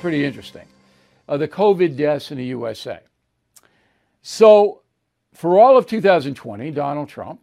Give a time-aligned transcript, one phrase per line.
[0.00, 0.66] pretty interesting.
[1.28, 2.98] Uh, the COVID deaths in the USA.
[4.22, 4.80] So,
[5.32, 7.40] for all of 2020, Donald Trump,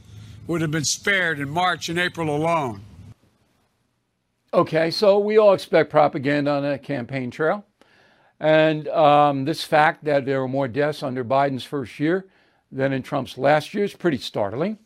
[0.48, 2.82] would have been spared in March and April alone.
[4.54, 7.66] Okay, so we all expect propaganda on a campaign trail.
[8.40, 12.26] And um, this fact that there were more deaths under Biden's first year
[12.72, 14.78] than in Trump's last year is pretty startling.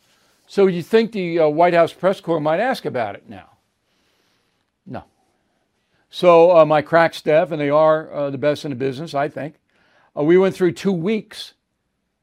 [0.45, 3.49] So you think the uh, White House press corps might ask about it now?
[4.85, 5.03] No.
[6.11, 9.29] So uh, my crack staff, and they are uh, the best in the business, I
[9.29, 9.55] think.
[10.15, 11.54] Uh, we went through two weeks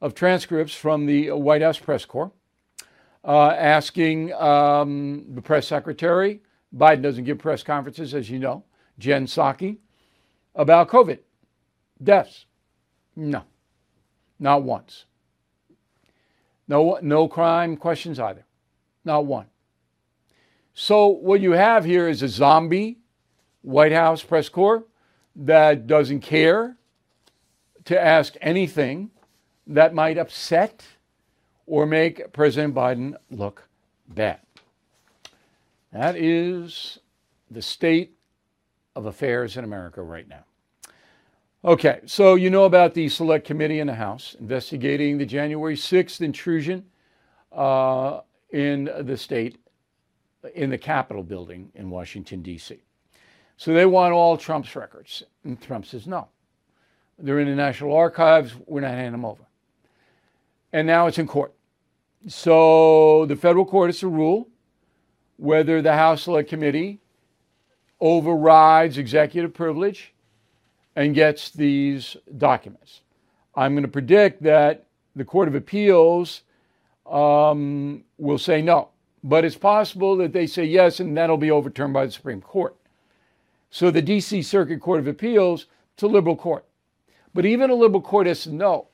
[0.03, 2.33] of transcripts from the White House press corps,
[3.23, 6.41] uh, asking um, the press secretary.
[6.75, 8.65] Biden doesn't give press conferences, as you know.
[8.99, 9.77] Jen Psaki
[10.55, 11.19] about COVID
[12.03, 12.45] deaths.
[13.15, 13.43] No,
[14.39, 15.05] not once.
[16.67, 18.45] No, no crime questions either.
[19.05, 19.45] Not one.
[20.73, 22.97] So, what you have here is a zombie
[23.61, 24.83] White House press corps
[25.33, 26.75] that doesn't care
[27.85, 29.11] to ask anything
[29.67, 30.83] that might upset
[31.65, 33.67] or make President Biden look
[34.07, 34.39] bad.
[35.91, 36.99] That is
[37.49, 38.15] the state
[38.95, 40.43] of affairs in America right now.
[41.65, 46.19] Okay, so you know about the Select Committee in the House investigating the January 6th
[46.19, 46.83] intrusion
[47.53, 48.19] uh,
[48.49, 49.57] in the state,
[50.55, 52.81] in the Capitol building in Washington, D.C.
[53.55, 55.23] So they want all Trump's records.
[55.45, 56.27] And Trump says, no.
[57.17, 58.53] They're in the National Archives.
[58.65, 59.43] We're not handing them over.
[60.73, 61.53] And now it's in court.
[62.27, 64.49] So the federal court is to rule
[65.37, 66.99] whether the House Select Committee
[68.01, 70.13] overrides executive privilege
[70.95, 73.01] and gets these documents.
[73.55, 76.41] I'm going to predict that the Court of Appeals
[77.05, 78.89] um, will say no,
[79.23, 82.75] but it's possible that they say yes, and that'll be overturned by the Supreme Court.
[83.69, 85.67] So the DC Circuit Court of Appeals,
[86.01, 86.65] a liberal court.
[87.33, 88.87] But even a liberal court has to know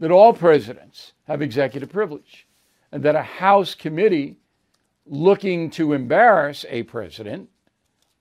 [0.00, 2.46] that all presidents have executive privilege
[2.90, 4.36] and that a House committee
[5.06, 7.48] looking to embarrass a president,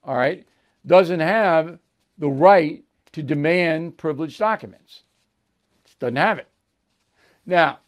[0.03, 0.45] all right,
[0.85, 1.79] doesn't have
[2.17, 5.03] the right to demand privileged documents.
[5.99, 6.47] Doesn't have it.
[7.45, 7.79] Now,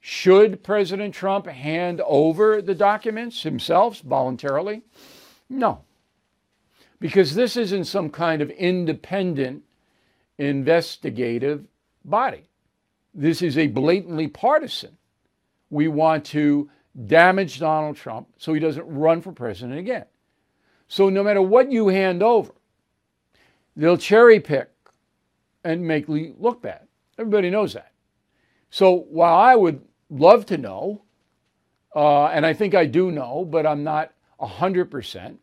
[0.00, 4.82] should President Trump hand over the documents himself voluntarily?
[5.48, 5.82] No.
[7.00, 9.62] Because this isn't some kind of independent
[10.38, 11.66] investigative
[12.04, 12.48] body.
[13.14, 14.96] This is a blatantly partisan.
[15.70, 16.68] We want to
[17.06, 20.06] damage Donald Trump so he doesn't run for president again.
[20.88, 22.52] So no matter what you hand over,
[23.76, 24.70] they'll cherry pick
[25.64, 26.86] and make Lee look bad.
[27.18, 27.92] Everybody knows that.
[28.70, 31.02] So while I would love to know,
[31.94, 35.36] uh, and I think I do know, but I'm not 100%,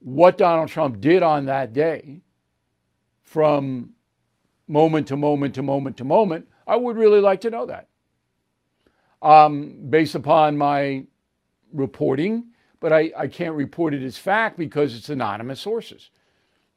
[0.00, 2.20] what Donald Trump did on that day
[3.22, 3.90] from
[4.68, 7.88] moment to moment to moment to moment, I would really like to know that.
[9.22, 11.04] Um, based upon my
[11.72, 12.48] reporting,
[12.78, 16.10] but I, I can't report it as fact because it's anonymous sources.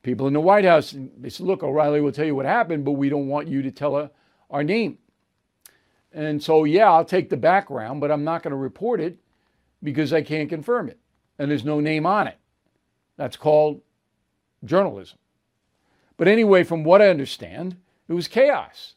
[0.02, 2.94] People in the White House, they said, look, O'Reilly will tell you what happened, but
[2.94, 4.10] we don't want you to tell a,
[4.50, 4.98] our name.
[6.12, 9.18] And so, yeah, I'll take the background, but I'm not going to report it
[9.84, 11.00] because I can't confirm it.
[11.38, 12.38] And there's no name on it.
[13.18, 13.82] That's called
[14.64, 15.20] journalism.
[16.18, 17.78] But anyway, from what I understand,
[18.08, 18.96] it was chaos.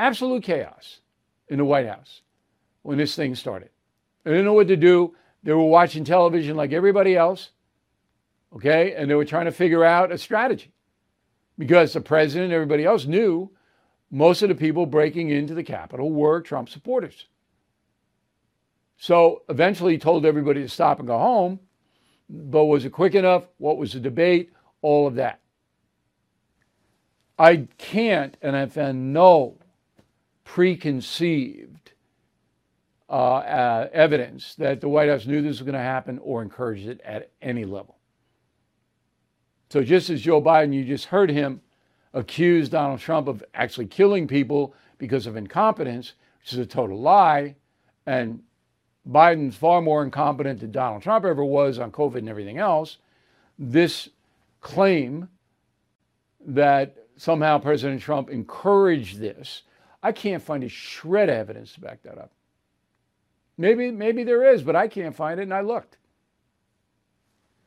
[0.00, 1.00] Absolute chaos
[1.48, 2.22] in the White House
[2.82, 3.70] when this thing started.
[4.24, 5.14] They didn't know what to do.
[5.42, 7.50] They were watching television like everybody else
[8.54, 8.94] okay?
[8.94, 10.72] And they were trying to figure out a strategy
[11.58, 13.50] because the president and everybody else knew
[14.10, 17.26] most of the people breaking into the Capitol were Trump supporters.
[18.96, 21.60] So eventually he told everybody to stop and go home.
[22.28, 23.44] But was it quick enough?
[23.58, 24.52] What was the debate?
[24.82, 25.40] All of that.
[27.38, 29.56] I can't, and I've had no
[30.44, 31.92] preconceived
[33.08, 36.86] uh, uh, evidence that the White House knew this was going to happen or encouraged
[36.86, 37.96] it at any level.
[39.70, 41.60] So, just as Joe Biden, you just heard him
[42.12, 47.54] accuse Donald Trump of actually killing people because of incompetence, which is a total lie.
[48.06, 48.42] And
[49.08, 52.98] Biden's far more incompetent than Donald Trump ever was on COVID and everything else.
[53.58, 54.08] This
[54.60, 55.28] claim
[56.46, 59.62] that somehow President Trump encouraged this,
[60.02, 62.30] I can't find a shred of evidence to back that up.
[63.58, 65.98] Maybe, maybe there is, but I can't find it, and I looked.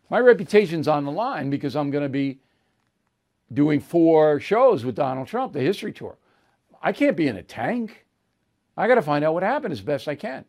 [0.10, 2.40] My reputation's on the line because I'm going to be
[3.54, 6.18] doing four shows with Donald Trump, the history tour.
[6.82, 8.06] I can't be in a tank.
[8.76, 10.46] I got to find out what happened as best I can.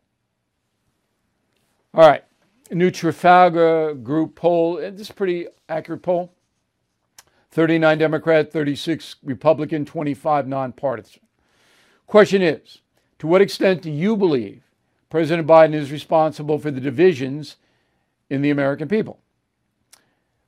[1.93, 2.23] All right,
[2.71, 4.79] new Trafalgar Group poll.
[4.79, 6.33] Eh, this is pretty accurate poll.
[7.51, 11.21] 39 Democrat, 36 Republican, 25 nonpartisan.
[12.07, 12.79] Question is
[13.19, 14.63] To what extent do you believe
[15.09, 17.57] President Biden is responsible for the divisions
[18.29, 19.19] in the American people?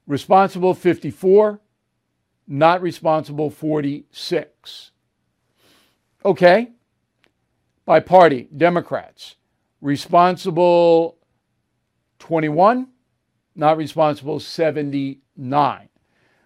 [0.06, 1.59] Responsible 54,
[2.48, 4.92] not responsible 46.
[6.24, 6.71] Okay.
[7.86, 9.36] By party, Democrats.
[9.81, 11.18] Responsible
[12.19, 12.88] 21,
[13.56, 15.89] not responsible 79.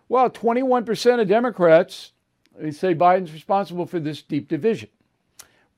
[0.10, 2.12] Well, 21% of Democrats
[2.58, 4.90] they say Biden's responsible for this deep division.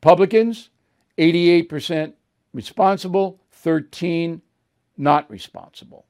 [0.03, 0.69] Republicans,
[1.17, 2.11] 88%
[2.53, 4.41] responsible, 13
[4.97, 6.03] not responsible.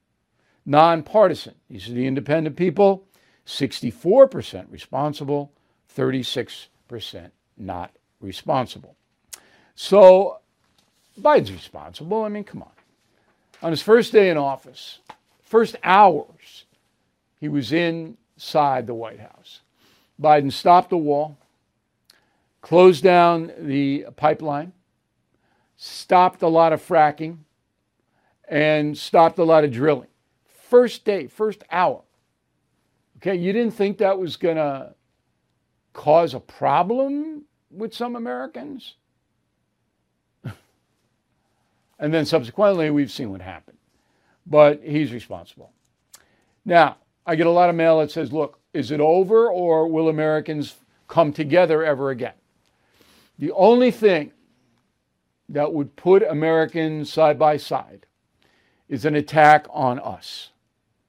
[0.65, 3.05] Nonpartisan, these are the independent people,
[3.45, 5.51] 64% responsible,
[5.95, 8.95] 36% not responsible.
[9.75, 10.39] So
[11.21, 12.23] Biden's responsible.
[12.23, 12.71] I mean, come on.
[13.61, 15.01] On his first day in office,
[15.43, 16.65] first hours,
[17.39, 19.59] he was inside the White House.
[20.19, 21.37] Biden stopped the wall,
[22.63, 24.71] closed down the pipeline,
[25.75, 27.37] stopped a lot of fracking,
[28.47, 30.07] and stopped a lot of drilling.
[30.69, 32.01] First day, first hour.
[33.17, 34.95] Okay, you didn't think that was going to
[35.91, 38.95] cause a problem with some Americans?
[41.99, 43.77] and then subsequently, we've seen what happened.
[44.45, 45.73] But he's responsible.
[46.63, 46.95] Now,
[47.25, 50.75] I get a lot of mail that says, look, is it over or will Americans
[51.09, 52.33] come together ever again?
[53.39, 54.31] The only thing
[55.49, 58.05] that would put Americans side by side
[58.87, 60.51] is an attack on us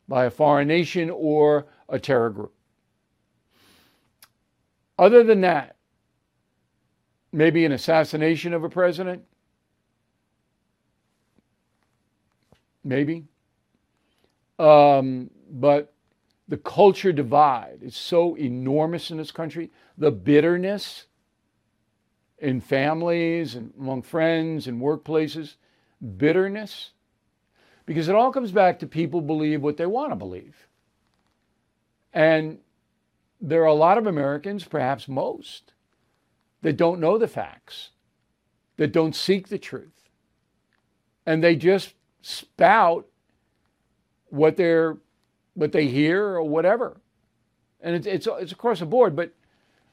[0.09, 2.53] by a foreign nation or a terror group.
[4.99, 5.77] Other than that,
[7.33, 9.25] maybe an assassination of a president,
[12.85, 13.25] maybe.
[14.59, 15.93] Um, but
[16.47, 19.71] the culture divide is so enormous in this country.
[19.99, 21.07] The bitterness
[22.39, 25.55] in families and among friends and workplaces,
[26.17, 26.91] bitterness,
[27.87, 30.67] because it all comes back to people believe what they want to believe.
[32.13, 32.59] And
[33.41, 35.73] there are a lot of Americans, perhaps most,
[36.63, 37.91] that don't know the facts,
[38.77, 40.09] that don't seek the truth,
[41.27, 43.07] and they just spout
[44.29, 44.97] what they're
[45.55, 47.01] what they hear or whatever.
[47.81, 49.15] And it's, it's, it's across the board.
[49.15, 49.33] But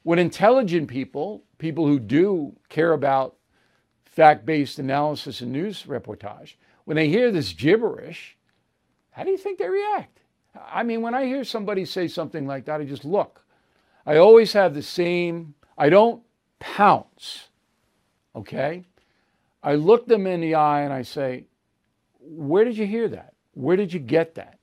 [0.02, 3.36] when intelligent people, people who do care about
[4.04, 6.54] fact based analysis and news reportage,
[6.84, 8.36] when they hear this gibberish,
[9.12, 10.18] how do you think they react?
[10.60, 13.44] I mean, when I hear somebody say something like that, I just look.
[14.04, 16.24] I always have the same, I don't
[16.58, 17.48] pounce,
[18.34, 18.84] okay?
[19.62, 21.46] I look them in the eye and I say,
[22.18, 23.34] Where did you hear that?
[23.54, 24.58] Where did you get that?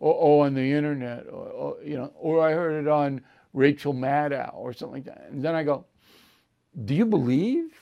[0.00, 3.22] or, or on the internet, or, or, you know, or I heard it on
[3.54, 5.28] Rachel Maddow or something like that.
[5.30, 5.86] And then I go,
[6.84, 7.72] do you believe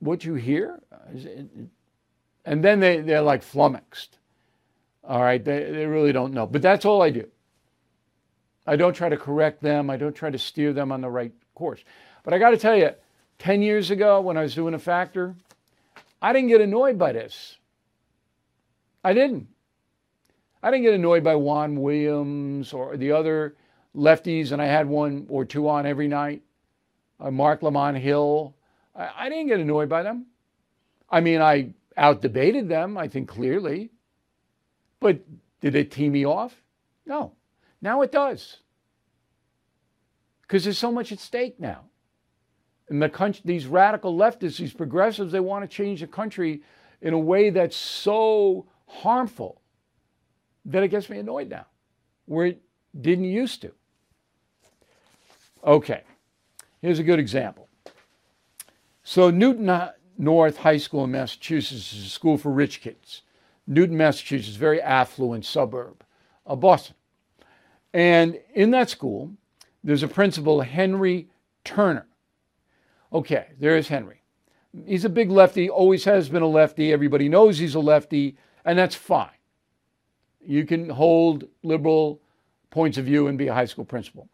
[0.00, 0.80] what you hear?
[2.44, 4.18] And then they, they're like flummoxed.
[5.04, 6.46] All right, they, they really don't know.
[6.46, 7.28] But that's all I do.
[8.66, 9.88] I don't try to correct them.
[9.90, 11.84] I don't try to steer them on the right course.
[12.24, 12.90] But I got to tell you,
[13.38, 15.36] 10 years ago when I was doing a factor,
[16.20, 17.58] I didn't get annoyed by this.
[19.04, 19.46] I didn't.
[20.62, 23.54] I didn't get annoyed by Juan Williams or the other
[23.94, 26.42] lefties, and I had one or two on every night.
[27.18, 28.54] Uh, Marc Lamont Hill.
[28.94, 30.26] I, I didn't get annoyed by them.
[31.08, 33.90] I mean, I out debated them, I think clearly.
[35.00, 35.20] But
[35.60, 36.54] did it tee me off?
[37.06, 37.32] No.
[37.80, 38.58] Now it does.
[40.42, 41.84] Because there's so much at stake now.
[42.88, 46.62] And the country, these radical leftists, these progressives, they want to change the country
[47.00, 49.60] in a way that's so harmful
[50.64, 51.66] that it gets me annoyed now,
[52.26, 52.62] where it
[53.00, 53.72] didn't used to.
[55.64, 56.02] Okay,
[56.80, 57.68] here's a good example.
[59.02, 63.22] So Newton, uh, North High School in Massachusetts is a school for rich kids.
[63.66, 66.04] Newton, Massachusetts, very affluent suburb
[66.44, 66.96] of Boston.
[67.92, 69.32] And in that school,
[69.82, 71.28] there's a principal, Henry
[71.64, 72.06] Turner.
[73.12, 74.22] Okay, there's Henry.
[74.86, 76.92] He's a big lefty, always has been a lefty.
[76.92, 79.30] Everybody knows he's a lefty, and that's fine.
[80.44, 82.20] You can hold liberal
[82.70, 84.28] points of view and be a high school principal.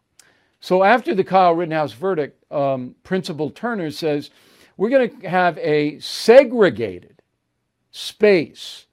[0.63, 4.29] So after the Kyle Rittenhouse verdict, um, Principal Turner says,
[4.77, 7.21] we're going to have a segregated
[7.91, 8.85] space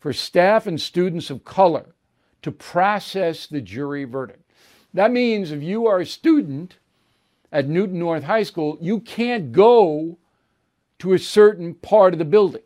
[0.00, 1.94] for staff and students of color
[2.40, 4.50] to process the jury verdict.
[4.94, 6.78] That means if you are a student
[7.52, 10.16] at Newton North High School, you can't go
[11.00, 12.62] to a certain part of the building.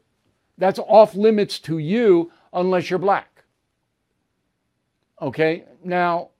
[0.56, 3.42] That's off limits to you unless you're black.
[5.20, 6.30] Okay, now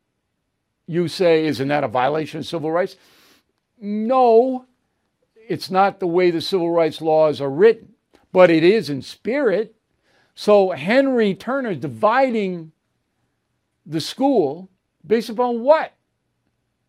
[0.89, 2.97] you say, isn't that a violation of civil rights?
[3.79, 4.65] No,
[5.49, 7.91] it's not the way the civil rights laws are written,
[8.33, 9.77] but it is in spirit.
[10.35, 12.73] So Henry Turner dividing
[13.85, 14.71] the school
[15.07, 15.93] based upon what?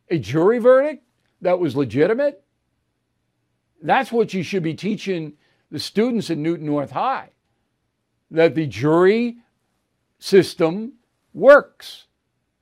[0.10, 1.04] A jury verdict
[1.42, 2.44] that was legitimate?
[3.82, 5.34] That's what you should be teaching
[5.72, 7.32] the students in Newton North High
[8.32, 9.38] that the jury
[10.20, 10.94] system
[11.34, 12.06] works.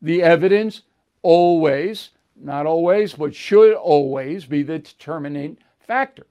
[0.01, 0.81] The evidence
[1.27, 6.25] always, not always, but should always be the determining factor,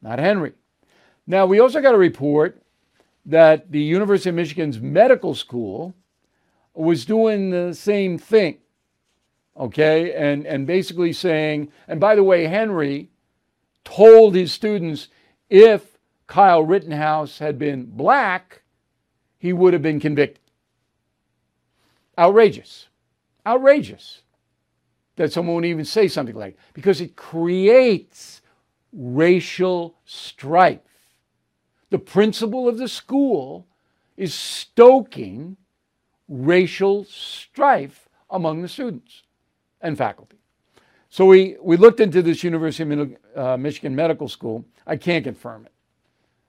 [0.00, 0.54] not Henry.
[1.26, 2.62] Now, we also got a report
[3.26, 5.94] that the University of Michigan's medical school
[6.72, 8.56] was doing the same thing.
[9.54, 13.10] Okay, and, and basically saying, and by the way, Henry
[13.84, 15.08] told his students
[15.50, 18.62] if Kyle Rittenhouse had been black,
[19.38, 20.40] he would have been convicted.
[22.16, 22.88] Outrageous.
[23.44, 24.22] Outrageous
[25.18, 28.40] that someone would even say something like because it creates
[28.92, 30.78] racial strife.
[31.90, 33.66] The principal of the school
[34.16, 35.56] is stoking
[36.28, 39.24] racial strife among the students
[39.80, 40.38] and faculty.
[41.10, 44.64] So we, we looked into this University of uh, Michigan Medical School.
[44.86, 45.72] I can't confirm it.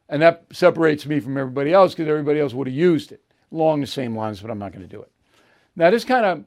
[0.09, 3.81] And that separates me from everybody else because everybody else would have used it along
[3.81, 5.11] the same lines, but I'm not going to do it.
[5.75, 6.43] Now, this kind of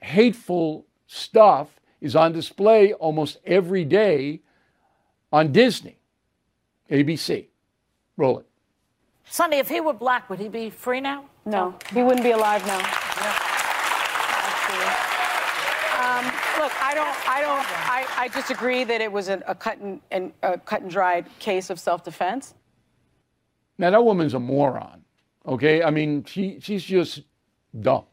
[0.00, 1.68] hateful stuff
[2.00, 4.40] is on display almost every day
[5.30, 5.98] on Disney,
[6.90, 7.46] ABC.
[8.16, 8.46] Roll it.
[9.24, 11.24] Sonny, if he were black, would he be free now?
[11.44, 12.78] No, he wouldn't be alive now.
[16.02, 16.24] Um,
[16.60, 20.00] look, I don't, I don't, I, I disagree that it was a, a cut and,
[20.10, 22.54] and a cut and dried case of self-defense.
[23.78, 25.04] Now that woman's a moron.
[25.46, 27.22] Okay, I mean she she's just
[27.80, 28.04] dumb.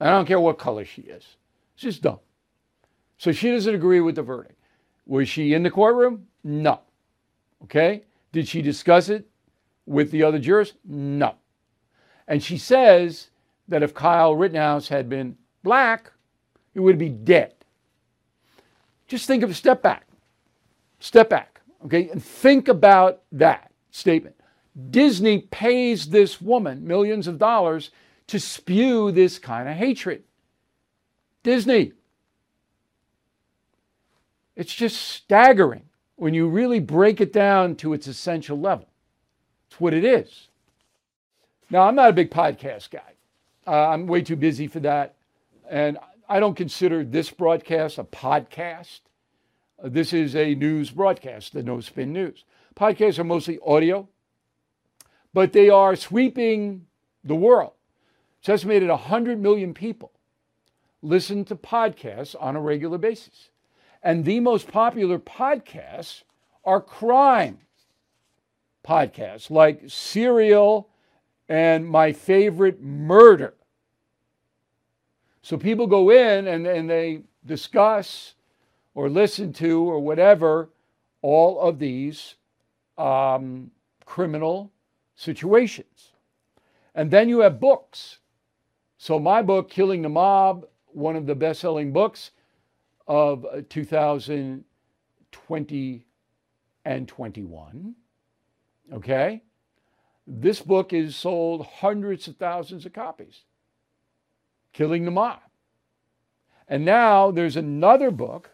[0.00, 1.37] I don't care what color she is.
[1.78, 2.18] She's just dumb.
[3.18, 4.58] So she doesn't agree with the verdict.
[5.06, 6.26] Was she in the courtroom?
[6.42, 6.80] No.
[7.62, 8.02] Okay.
[8.32, 9.28] Did she discuss it
[9.86, 10.74] with the other jurors?
[10.84, 11.36] No.
[12.26, 13.30] And she says
[13.68, 16.10] that if Kyle Rittenhouse had been black,
[16.74, 17.54] he would be dead.
[19.06, 20.04] Just think of a step back.
[20.98, 22.08] Step back, okay?
[22.08, 24.34] And think about that statement.
[24.90, 27.90] Disney pays this woman millions of dollars
[28.26, 30.24] to spew this kind of hatred.
[31.42, 31.92] Disney.
[34.56, 35.84] It's just staggering
[36.16, 38.88] when you really break it down to its essential level.
[39.70, 40.48] It's what it is.
[41.70, 43.12] Now, I'm not a big podcast guy.
[43.66, 45.14] Uh, I'm way too busy for that.
[45.70, 49.00] And I don't consider this broadcast a podcast.
[49.82, 52.44] Uh, this is a news broadcast, the No Spin News.
[52.74, 54.08] Podcasts are mostly audio,
[55.32, 56.86] but they are sweeping
[57.22, 57.72] the world.
[58.40, 60.12] It's estimated 100 million people
[61.02, 63.50] listen to podcasts on a regular basis.
[64.02, 66.22] And the most popular podcasts
[66.64, 67.58] are crime
[68.84, 70.88] podcasts like Serial
[71.48, 73.54] and My Favorite Murder.
[75.42, 78.34] So people go in and, and they discuss
[78.94, 80.70] or listen to or whatever
[81.22, 82.34] all of these
[82.96, 83.70] um,
[84.04, 84.72] criminal
[85.16, 86.12] situations.
[86.94, 88.18] And then you have books.
[88.98, 90.66] So my book, Killing the Mob,
[90.98, 92.30] one of the best-selling books
[93.06, 96.06] of uh, 2020
[96.84, 97.94] and 21.
[98.92, 99.42] Okay?
[100.26, 103.44] This book is sold hundreds of thousands of copies.
[104.72, 105.40] Killing the Mob.
[106.68, 108.50] And now there's another book,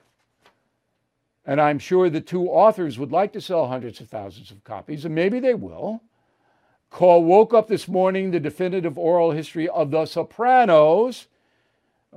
[1.44, 5.04] and I'm sure the two authors would like to sell hundreds of thousands of copies,
[5.04, 6.02] and maybe they will,
[6.90, 11.26] Call Woke Up This Morning The Definitive Oral History of the Sopranos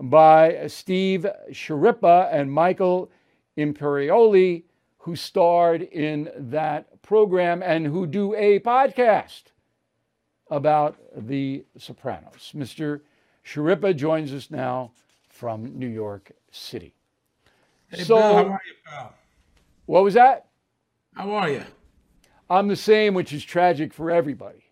[0.01, 3.09] by Steve Schirripa and Michael
[3.57, 4.63] Imperioli,
[4.99, 9.43] who starred in that program and who do a podcast
[10.49, 12.51] about The Sopranos.
[12.55, 13.01] Mr.
[13.45, 14.91] Schirripa joins us now
[15.29, 16.93] from New York City.
[17.89, 19.13] Hey, So- how are you, pal?
[19.85, 20.47] What was that?
[21.15, 21.63] How are you?
[22.49, 24.63] I'm the same, which is tragic for everybody.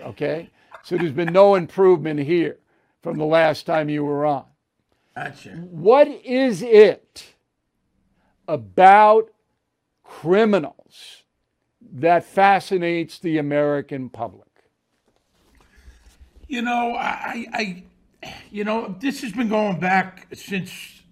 [0.00, 0.50] Okay?
[0.84, 2.58] So there's been no improvement here
[3.02, 4.44] from the last time you were on.
[5.16, 5.50] Gotcha.
[5.50, 7.34] What is it
[8.46, 9.30] about
[10.02, 11.24] criminals
[11.92, 14.46] that fascinates the American public?
[16.46, 17.84] You know, I, I,
[18.50, 21.02] you know, this has been going back since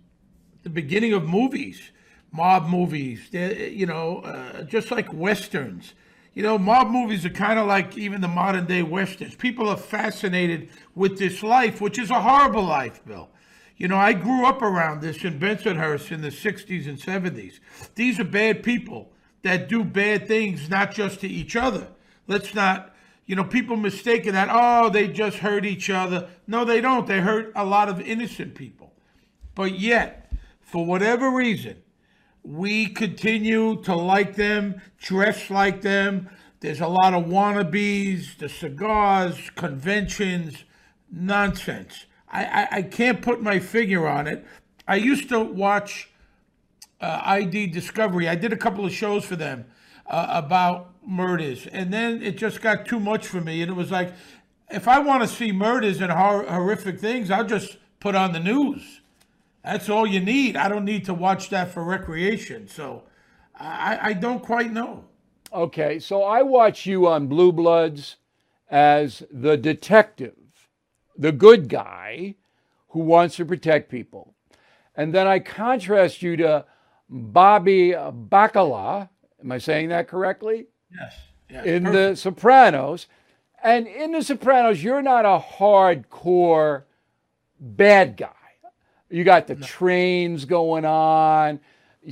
[0.62, 1.93] the beginning of movies,
[2.33, 3.28] mob movies.
[3.31, 5.95] They're, you know, uh, just like westerns.
[6.35, 9.35] You know, mob movies are kind of like even the modern day westerns.
[9.35, 13.28] People are fascinated with this life, which is a horrible life, Bill.
[13.79, 17.61] You know, I grew up around this in Bensonhurst in the 60s and 70s.
[17.95, 21.87] These are bad people that do bad things, not just to each other.
[22.27, 22.93] Let's not,
[23.25, 26.29] you know, people mistaken that, oh, they just hurt each other.
[26.49, 27.07] No, they don't.
[27.07, 28.95] They hurt a lot of innocent people.
[29.55, 31.77] But yet, for whatever reason,
[32.43, 36.29] we continue to like them, dress like them.
[36.61, 40.65] There's a lot of wannabes, the cigars, conventions,
[41.13, 42.07] nonsense.
[42.31, 44.45] I, I, I can't put my finger on it.
[44.87, 46.11] I used to watch
[47.01, 48.29] uh, ID Discovery.
[48.29, 49.67] I did a couple of shows for them
[50.07, 53.63] uh, about murders, and then it just got too much for me.
[53.63, 54.13] And it was like,
[54.71, 58.41] if I want to see murders and hor- horrific things, I'll just put on the
[58.41, 59.01] news.
[59.65, 60.57] That's all you need.
[60.57, 62.69] I don't need to watch that for recreation.
[62.69, 63.05] So
[63.55, 65.05] I, I don't quite know.
[65.53, 68.17] Okay, so I watch you on Blue Bloods
[68.71, 70.35] as the detective,
[71.19, 72.37] the good guy
[72.91, 74.35] who wants to protect people.
[74.95, 76.64] And then I contrast you to
[77.11, 79.09] Bobby Bacala,
[79.42, 80.66] am I saying that correctly?
[80.90, 81.14] Yes.
[81.51, 82.11] yes In perfect.
[82.11, 83.07] The Sopranos.
[83.62, 86.85] And in The Sopranos, you're not a hardcore
[87.61, 88.33] bad guy.
[89.11, 91.61] You got the trains going on.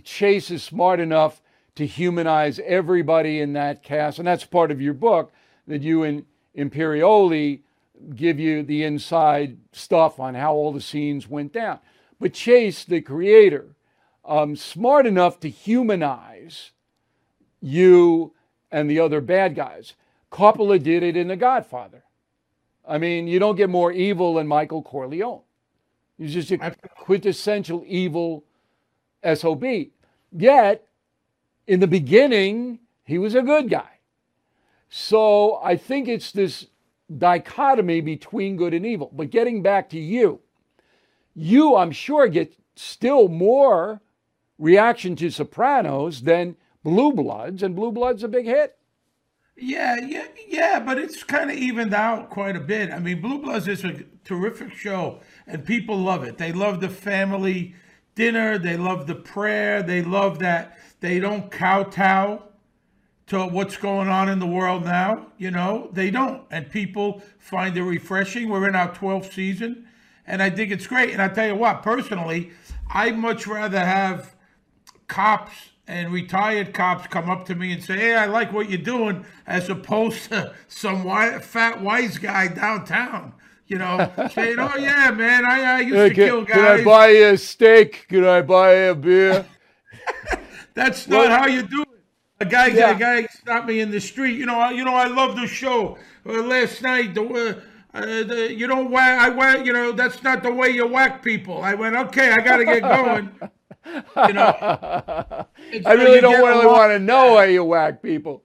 [0.02, 1.40] Chase is smart enough
[1.76, 4.18] to humanize everybody in that cast.
[4.18, 5.32] And that's part of your book
[5.66, 6.24] that you and
[6.56, 7.60] Imperioli
[8.14, 11.78] give you the inside stuff on how all the scenes went down.
[12.20, 13.76] But Chase, the creator,
[14.24, 16.72] um, smart enough to humanize
[17.60, 18.34] you
[18.70, 19.94] and the other bad guys.
[20.30, 22.04] Coppola did it in The Godfather.
[22.86, 25.40] I mean, you don't get more evil than Michael Corleone.
[26.18, 28.44] He's just a quintessential evil
[29.34, 29.64] SOB.
[30.32, 30.86] Yet,
[31.66, 33.98] in the beginning, he was a good guy.
[34.88, 36.66] So I think it's this
[37.14, 39.10] dichotomy between good and evil.
[39.12, 40.40] But getting back to you,
[41.34, 44.00] you, I'm sure, get still more
[44.58, 48.76] reaction to Sopranos than Blue Bloods, and Blue Bloods a big hit.
[49.58, 52.90] Yeah, yeah, yeah, but it's kind of evened out quite a bit.
[52.90, 56.36] I mean, Blue Bloods is a terrific show, and people love it.
[56.36, 57.74] They love the family
[58.14, 58.58] dinner.
[58.58, 59.82] They love the prayer.
[59.82, 62.42] They love that they don't kowtow
[63.26, 65.26] to what's going on in the world now.
[65.36, 68.48] You know, they don't, and people find it refreshing.
[68.48, 69.86] We're in our 12th season,
[70.26, 71.10] and I think it's great.
[71.10, 72.50] And I tell you what, personally,
[72.92, 74.34] I'd much rather have
[75.08, 75.52] cops
[75.88, 79.24] and retired cops come up to me and say, "Hey, I like what you're doing,"
[79.46, 81.04] as opposed to some
[81.40, 83.32] fat wise guy downtown.
[83.66, 86.64] You know, saying, "Oh yeah, man, I, I used Hey, to can, kill guys." can
[86.64, 88.06] I buy you a steak?
[88.08, 89.46] Can I buy you a beer?
[90.74, 91.85] That's not how you do it.
[92.40, 92.90] A guy, Yeah.
[92.90, 94.38] a guy stopped me in the street.
[94.38, 95.96] You know, I, you know, I love the show.
[96.26, 99.18] Uh, last night, the, uh, uh, the you don't whack.
[99.20, 99.64] I whack.
[99.64, 101.62] You know, that's not the way you whack people.
[101.62, 103.30] I went, okay, I got to get going.
[104.28, 104.52] you know,
[105.86, 108.42] I really don't really want to know how you whack people.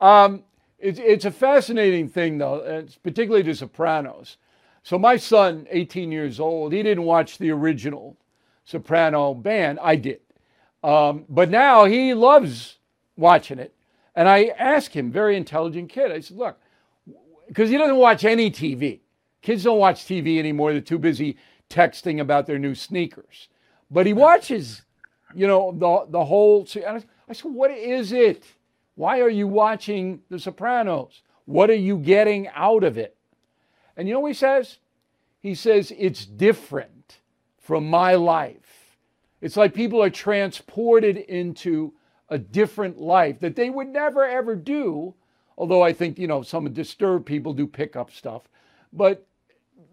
[0.00, 0.42] Um,
[0.78, 4.36] it's, it's a fascinating thing, though, it's particularly The Sopranos.
[4.82, 8.16] So my son, 18 years old, he didn't watch the original
[8.64, 9.78] Soprano band.
[9.80, 10.20] I did.
[10.82, 12.76] Um, but now he loves
[13.16, 13.74] watching it.
[14.14, 16.58] And I asked him, very intelligent kid, I said, look,
[17.48, 19.00] because he doesn't watch any TV.
[19.42, 20.72] Kids don't watch TV anymore.
[20.72, 21.36] They're too busy
[21.68, 23.48] texting about their new sneakers.
[23.90, 24.82] But he watches,
[25.34, 26.66] you know, the, the whole.
[26.76, 28.44] and I- I said, what is it?
[28.96, 31.22] Why are you watching The Sopranos?
[31.46, 33.16] What are you getting out of it?
[33.96, 34.78] And you know what he says?
[35.40, 37.18] He says, it's different
[37.58, 38.96] from my life.
[39.40, 41.92] It's like people are transported into
[42.28, 45.14] a different life that they would never ever do.
[45.56, 48.42] Although I think, you know, some disturbed people do pick up stuff.
[48.92, 49.26] But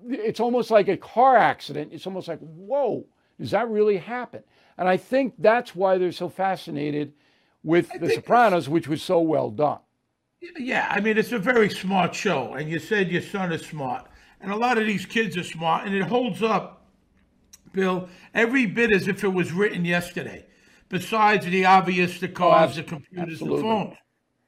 [0.07, 1.93] it's almost like a car accident.
[1.93, 3.05] It's almost like, whoa,
[3.39, 4.43] does that really happen?
[4.77, 7.13] And I think that's why they're so fascinated
[7.63, 9.79] with The Sopranos, which was so well done.
[10.57, 14.07] Yeah, I mean, it's a very smart show, and you said your son is smart,
[14.39, 16.87] and a lot of these kids are smart, and it holds up,
[17.73, 20.45] Bill, every bit as if it was written yesterday.
[20.91, 23.57] Besides the obvious, the cars, the computers, absolutely.
[23.57, 23.95] the phones.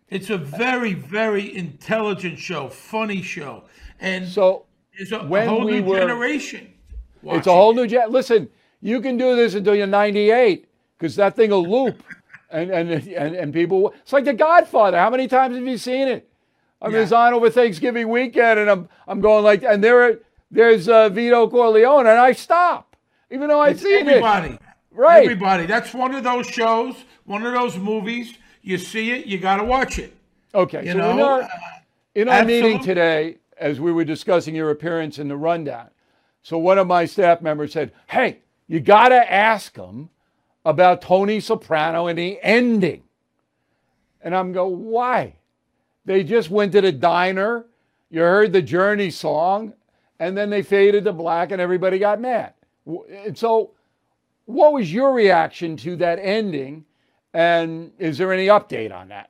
[0.10, 3.64] It's a very, very intelligent show, funny show,
[4.00, 6.74] and So it's a, a whole we new were- generation.
[7.24, 8.12] it's a whole new gen.
[8.12, 8.50] Listen,
[8.82, 12.04] you can do this until you're 98 because that thing will loop,
[12.52, 13.94] and, and and and people.
[14.02, 14.98] It's like The Godfather.
[15.00, 16.30] How many times have you seen it?
[16.82, 17.04] I mean, Yeah.
[17.04, 20.20] it's on over Thanksgiving weekend, and I'm I'm going like, and there
[20.52, 22.96] there's uh, Vito Corleone, and I stop,
[23.32, 24.22] even though I've It's seen it.
[24.94, 25.24] Right.
[25.24, 25.66] Everybody.
[25.66, 28.36] That's one of those shows, one of those movies.
[28.62, 30.16] You see it, you got to watch it.
[30.56, 31.48] Okay, You so know, in our, uh,
[32.16, 35.90] in our meeting today, as we were discussing your appearance in the rundown,
[36.44, 40.10] so one of my staff members said, "Hey, you got to ask him
[40.64, 43.04] about Tony Soprano and the ending."
[44.22, 45.34] And I'm go, "Why?"
[46.06, 47.66] They just went to the diner.
[48.10, 49.74] You heard the Journey song,
[50.20, 52.54] and then they faded to black, and everybody got mad.
[52.86, 53.72] And so,
[54.46, 56.86] what was your reaction to that ending?
[57.34, 59.30] And is there any update on that?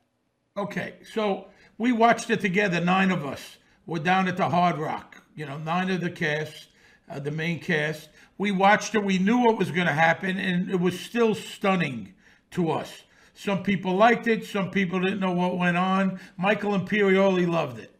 [0.56, 1.46] Okay, so
[1.78, 3.58] we watched it together, nine of us.
[3.86, 6.68] We're down at the Hard Rock, you know, nine of the cast,
[7.10, 8.08] uh, the main cast.
[8.38, 12.14] We watched it, we knew what was going to happen, and it was still stunning
[12.52, 13.02] to us.
[13.34, 16.20] Some people liked it, some people didn't know what went on.
[16.36, 17.94] Michael Imperioli loved it.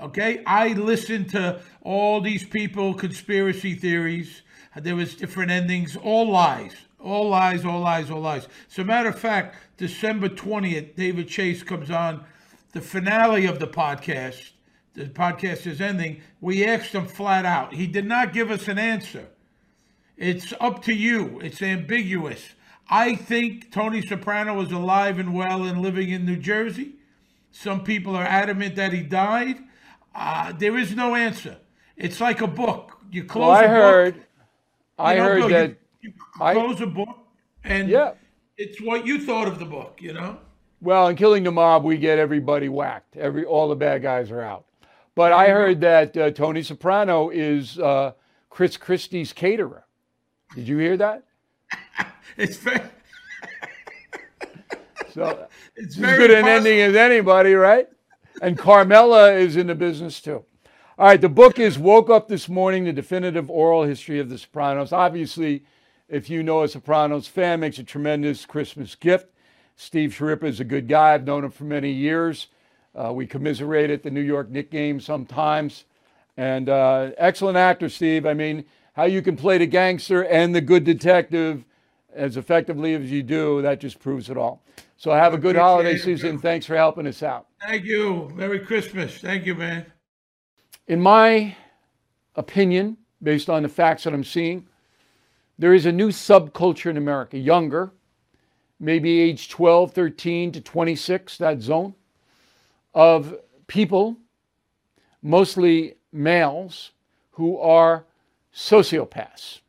[0.00, 4.42] Okay, I listened to all these people, conspiracy theories.
[4.76, 8.48] There was different endings, all lies, all lies, all lies, all lies.
[8.68, 12.24] So, matter of fact, December twentieth, David Chase comes on
[12.72, 14.52] the finale of the podcast.
[14.94, 16.20] The podcast is ending.
[16.40, 17.74] We asked him flat out.
[17.74, 19.26] He did not give us an answer.
[20.16, 21.40] It's up to you.
[21.40, 22.50] It's ambiguous.
[22.88, 26.96] I think Tony Soprano is alive and well and living in New Jersey.
[27.50, 29.58] Some people are adamant that he died.
[30.14, 31.56] Uh, there is no answer.
[31.96, 32.98] It's like a book.
[33.10, 34.22] You close Well, I a book.
[35.02, 35.68] I know, heard Bill, that.
[35.70, 37.18] you, you I- close a book,
[37.64, 38.12] and Yeah.
[38.56, 39.98] it's what you thought of the book.
[40.00, 40.38] You know.
[40.80, 43.16] Well, in Killing the Mob, we get everybody whacked.
[43.16, 44.64] Every all the bad guys are out.
[45.14, 48.12] But I heard that uh, Tony Soprano is uh,
[48.50, 49.84] Chris Christie's caterer.
[50.54, 51.24] Did you hear that?
[52.38, 52.80] It's very,
[55.12, 57.88] So it's as very good an ending as anybody, right?
[58.40, 60.44] And Carmela is in the business too.
[60.98, 64.36] All right, the book is Woke Up This Morning, the definitive oral history of the
[64.36, 64.92] Sopranos.
[64.92, 65.64] Obviously,
[66.06, 69.28] if you know a Sopranos fan, makes a tremendous Christmas gift.
[69.74, 71.14] Steve Schirripa is a good guy.
[71.14, 72.48] I've known him for many years.
[72.94, 75.86] Uh, we commiserate at the New York Knick game sometimes.
[76.36, 78.26] And uh, excellent actor, Steve.
[78.26, 81.64] I mean, how you can play the gangster and the good detective
[82.14, 84.62] as effectively as you do, that just proves it all.
[84.98, 86.38] So have a good holiday season.
[86.38, 87.46] Thanks for helping us out.
[87.66, 88.30] Thank you.
[88.34, 89.16] Merry Christmas.
[89.16, 89.86] Thank you, man.
[90.88, 91.56] In my
[92.34, 94.66] opinion, based on the facts that I'm seeing,
[95.58, 97.92] there is a new subculture in America, younger,
[98.80, 101.94] maybe age 12, 13 to 26, that zone,
[102.94, 103.36] of
[103.68, 104.16] people,
[105.22, 106.90] mostly males,
[107.32, 108.04] who are
[108.54, 109.60] sociopaths.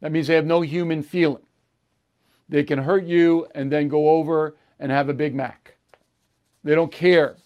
[0.00, 1.42] That means they have no human feeling.
[2.50, 5.76] They can hurt you and then go over and have a Big Mac.
[6.62, 7.36] They don't care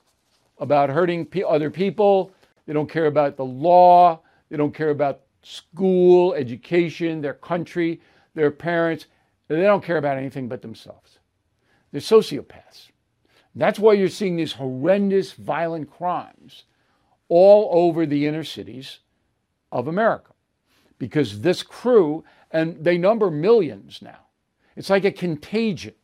[0.59, 2.33] about hurting other people.
[2.69, 4.21] They don't care about the law.
[4.51, 8.03] They don't care about school, education, their country,
[8.35, 9.07] their parents.
[9.49, 11.19] They don't care about anything but themselves.
[11.93, 12.91] They're sociopaths.
[13.55, 16.65] That's why you're seeing these horrendous, violent crimes
[17.31, 18.99] all over the inner cities
[19.73, 20.33] of America.
[20.99, 24.27] Because this crew, and they number millions now,
[24.77, 25.95] it's like a contagion.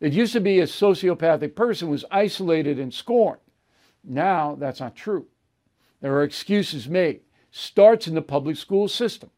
[0.00, 3.40] It used to be a sociopathic person was isolated and scorned.
[4.02, 5.28] Now that's not true.
[6.00, 7.20] There are excuses made.
[7.50, 9.30] Starts in the public school system.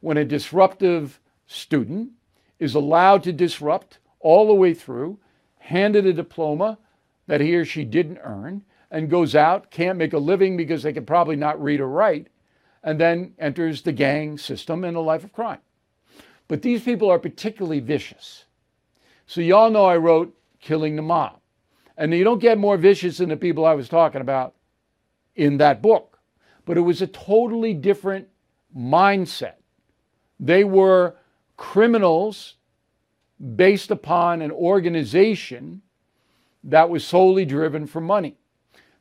[0.00, 2.10] When a disruptive student
[2.58, 5.18] is allowed to disrupt all the way through,
[5.58, 6.78] handed a diploma
[7.26, 10.92] that he or she didn't earn, and goes out, can't make a living because they
[10.92, 12.26] can probably not read or write,
[12.82, 15.60] and then enters the gang system and a life of crime.
[16.48, 18.46] But these people are particularly vicious.
[19.26, 21.38] So, y'all know I wrote Killing the Mob.
[21.96, 24.54] And you don't get more vicious than the people I was talking about
[25.40, 26.18] in that book.
[26.66, 28.28] But it was a totally different
[28.76, 29.54] mindset.
[30.38, 31.16] They were
[31.56, 32.56] criminals
[33.56, 35.80] based upon an organization
[36.62, 38.36] that was solely driven for money.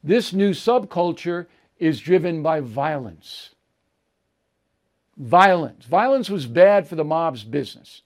[0.02, 1.48] This new subculture
[1.78, 3.54] is driven by violence.
[5.18, 5.84] Violence.
[5.86, 8.02] Violence was bad for the mob's business.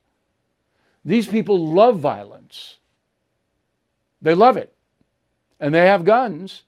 [1.06, 2.80] These people love violence.
[4.24, 4.74] They love it.
[5.60, 6.64] And they have guns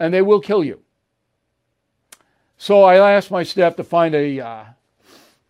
[0.00, 0.82] and they will kill you.
[2.60, 4.64] So I asked my staff to find a uh,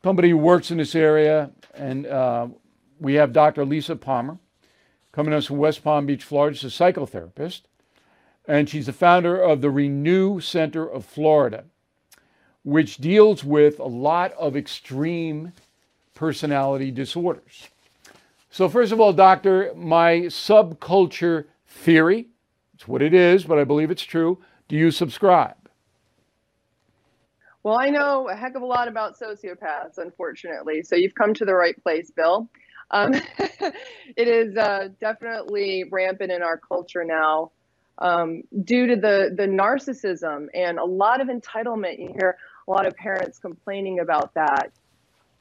[0.05, 2.49] somebody who works in this area, and uh,
[3.01, 3.65] we have Dr.
[3.65, 4.39] Lisa Palmer
[5.11, 6.55] coming to us from West Palm Beach, Florida.
[6.55, 7.63] She's a psychotherapist,
[8.47, 11.65] and she's the founder of the Renew Center of Florida,
[12.63, 15.55] which deals with a lot of extreme
[16.15, 17.69] personality disorders.
[18.51, 22.27] So, first of all, doctor, my subculture theory,
[22.75, 24.43] it's what it is, but I believe it's true.
[24.69, 25.58] Do you subscribe?
[27.69, 30.83] Well, I know a heck of a lot about sociopaths, unfortunately.
[30.83, 32.49] So you've come to the right place, Bill.
[32.91, 33.13] Um,
[34.17, 37.51] it is uh, definitely rampant in our culture now
[37.99, 41.99] um, due to the, the narcissism and a lot of entitlement.
[41.99, 44.73] You hear a lot of parents complaining about that.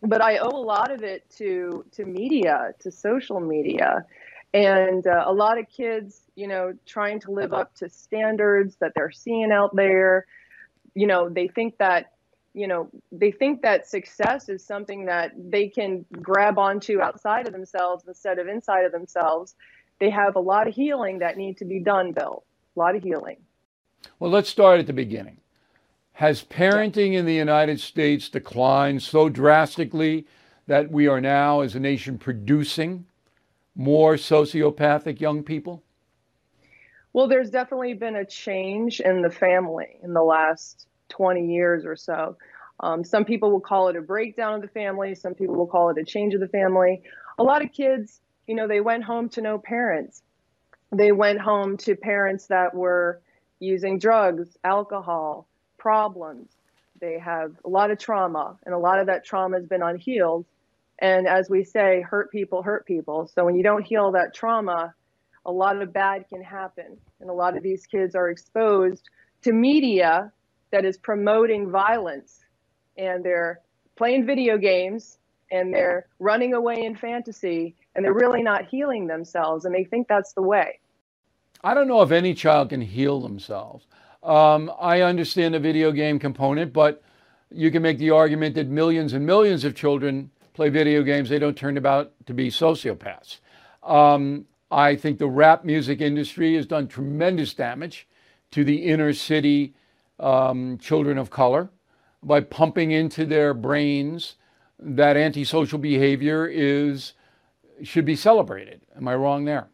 [0.02, 4.06] But I owe a lot of it to, to media, to social media.
[4.54, 8.92] And uh, a lot of kids, you know, trying to live up to standards that
[8.96, 10.26] they're seeing out there
[10.98, 12.14] you know they think that
[12.58, 17.54] you know they think that success is something that they can grab onto outside of
[17.54, 19.56] themselves instead of inside of themselves.
[20.00, 22.44] They have a lot of healing that need to be done bill.
[22.76, 23.38] A lot of healing.
[24.20, 25.38] Well let's start at the beginning.
[26.14, 30.26] Has parenting in the united states declined so drastically
[30.66, 33.06] that we are now as a nation producing
[33.76, 35.84] more sociopathic young people?
[37.14, 41.96] Well, there's definitely been a change in the family in the last 20 years or
[41.96, 42.38] so.
[42.80, 45.16] Um, some people will call it a breakdown of the family.
[45.16, 47.02] Some people will call it a change of the family.
[47.40, 50.22] A lot of kids, you know, they went home to no parents.
[50.92, 53.20] They went home to parents that were
[53.60, 56.50] using drugs, alcohol, problems.
[57.00, 60.46] They have a lot of trauma, and a lot of that trauma has been unhealed.
[61.00, 63.28] And as we say, hurt people hurt people.
[63.28, 64.96] So when you don't heal that trauma,
[65.46, 66.98] a lot of bad can happen.
[67.20, 69.10] And a lot of these kids are exposed
[69.44, 70.32] to media
[70.72, 72.40] that is promoting violence
[72.98, 73.62] and they're
[73.96, 75.18] playing video games
[75.52, 80.08] and they're running away in fantasy and they're really not healing themselves and they think
[80.08, 80.80] that's the way.
[81.64, 83.88] I don't know if any child can heal themselves.
[84.24, 87.02] Um, I understand the video game component, but
[87.50, 91.30] you can make the argument that millions and millions of children play video games.
[91.30, 93.40] They don't turn out to be sociopaths.
[93.84, 98.08] Um, I think the rap music industry has done tremendous damage
[98.52, 99.74] to the inner city
[100.20, 101.70] um, children of color
[102.24, 104.36] by pumping into their brains
[104.80, 107.14] that antisocial behavior is
[107.84, 108.82] should be celebrated.
[108.96, 109.68] Am I wrong there?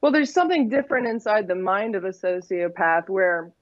[0.00, 3.52] Well, there's something different inside the mind of a sociopath where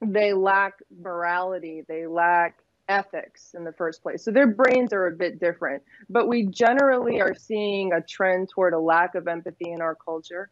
[0.00, 4.22] they lack morality, they lack ethics in the first place.
[4.22, 5.82] So their brains are a bit different.
[6.08, 10.50] But we generally are seeing a trend toward a lack of empathy in our culture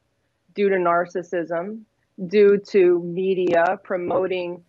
[0.55, 1.83] due to narcissism,
[2.27, 4.63] due to media promoting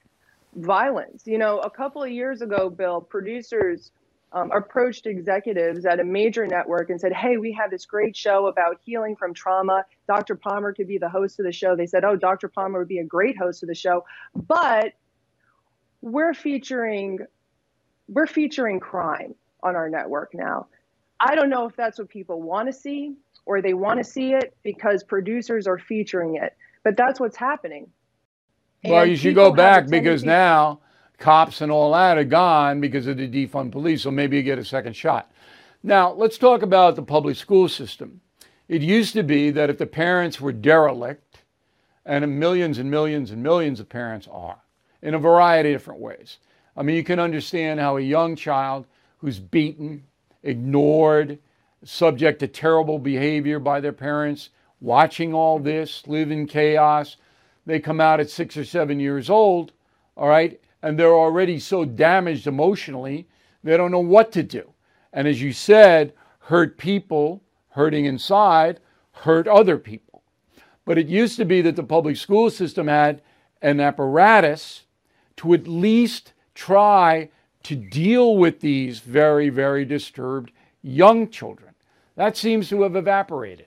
[0.56, 1.24] violence.
[1.26, 3.92] You know, a couple of years ago, Bill, producers
[4.34, 8.48] um, approached executives at a major network and said, Hey, we have this great show
[8.48, 9.86] about healing from trauma.
[10.08, 10.36] Dr.
[10.36, 11.76] Palmer could be the host of the show.
[11.76, 12.50] They said, Oh, Dr.
[12.50, 14.06] Palmer would be a great host of the show.
[14.36, 14.94] But
[16.02, 17.20] we're featuring
[18.10, 20.68] we're featuring crime on our network now.
[21.20, 24.34] I don't know if that's what people want to see or they want to see
[24.34, 27.88] it because producers are featuring it, but that's what's happening.
[28.84, 30.80] Well, and you should go back because now
[31.18, 34.60] cops and all that are gone because of the defund police, so maybe you get
[34.60, 35.32] a second shot.
[35.84, 38.22] Now, let's talk about the public school system.
[38.68, 41.44] It used to be that if the parents were derelict,
[42.06, 44.58] and millions and millions and millions of parents are,
[45.02, 46.38] in a variety of different ways,
[46.76, 48.86] I mean, you can understand how a young child
[49.18, 50.04] who's beaten,
[50.44, 51.40] ignored,
[51.84, 57.18] subject to terrible behavior by their parents, watching all this, live in chaos,
[57.66, 59.74] they come out at six or seven years old,
[60.16, 63.28] all right, and they're already so damaged emotionally,
[63.64, 64.74] they don't know what to do.
[65.12, 68.80] And as you said, hurt people, hurting inside,
[69.12, 70.24] hurt other people.
[70.86, 73.22] But it used to be that the public school system had
[73.62, 74.84] an apparatus
[75.38, 77.30] to at least try
[77.64, 81.74] to deal with these very, very disturbed young children.
[82.16, 83.67] That seems to have evaporated.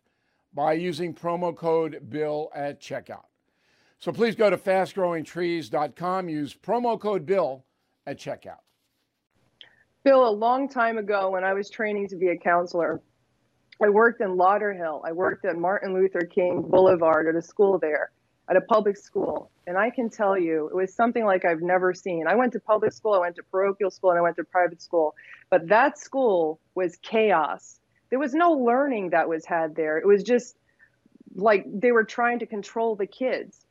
[0.53, 3.25] by using promo code BILL at checkout.
[3.99, 7.63] So please go to fastgrowingtrees.com, use promo code BILL
[8.07, 8.61] at checkout.
[10.03, 13.01] Bill, a long time ago when I was training to be a counselor,
[13.83, 15.01] I worked in Lauderhill.
[15.05, 18.11] I worked at Martin Luther King Boulevard at a school there,
[18.49, 19.51] at a public school.
[19.67, 22.25] And I can tell you, it was something like I've never seen.
[22.27, 24.81] I went to public school, I went to parochial school, and I went to private
[24.81, 25.13] school.
[25.51, 27.79] But that school was chaos.
[28.11, 29.97] There was no learning that was had there.
[29.97, 30.55] It was just
[31.35, 33.65] like they were trying to control the kids,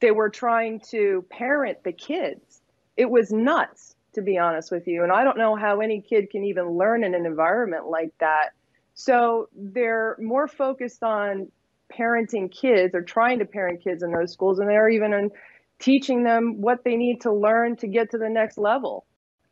[0.00, 2.60] they were trying to parent the kids.
[2.96, 5.02] It was nuts to be honest with you.
[5.02, 8.50] And I don't know how any kid can even learn in an environment like that.
[8.94, 11.48] So they're more focused on
[11.92, 15.30] parenting kids or trying to parent kids in those schools, and they're even in
[15.78, 19.04] teaching them what they need to learn to get to the next level.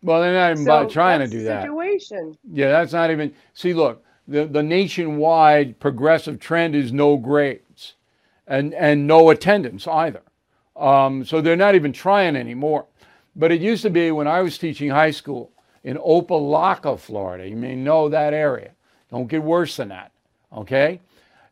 [0.02, 1.62] Well, they're not even so trying to do that.
[1.62, 2.36] Situation.
[2.50, 3.34] Yeah, that's not even.
[3.54, 7.94] See, look, the the nationwide progressive trend is no grades,
[8.46, 10.22] and and no attendance either.
[10.76, 12.86] Um, so they're not even trying anymore.
[13.34, 15.52] But it used to be when I was teaching high school
[15.84, 17.48] in Opa-locka, Florida.
[17.48, 18.72] You may know that area.
[19.10, 20.12] Don't get worse than that,
[20.52, 21.00] okay?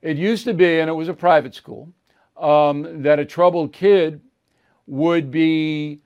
[0.02, 1.92] It used to be, and it was a private school,
[2.36, 4.20] um, that a troubled kid
[4.86, 6.00] would be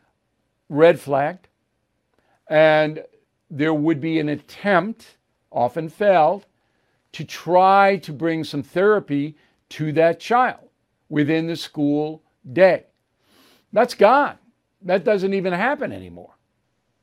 [0.69, 1.49] red flagged,
[2.49, 3.05] and
[3.51, 5.17] there would be an attempt,
[5.51, 6.47] often failed,
[7.15, 9.37] to try to bring some therapy
[9.71, 10.69] to that child
[11.09, 12.23] within the school
[12.53, 12.85] day.
[13.73, 14.39] That's gone
[14.85, 16.31] that doesn't even happen anymore.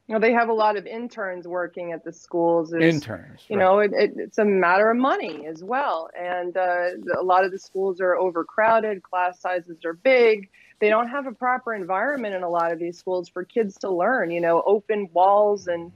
[0.07, 2.69] You know, they have a lot of interns working at the schools.
[2.69, 3.41] There's, interns.
[3.47, 3.63] You right.
[3.63, 6.09] know, it, it, it's a matter of money as well.
[6.19, 10.49] And uh, a lot of the schools are overcrowded, class sizes are big.
[10.79, 13.89] They don't have a proper environment in a lot of these schools for kids to
[13.89, 15.91] learn, you know, open walls and,